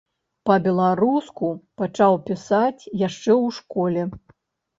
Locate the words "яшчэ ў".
3.03-3.53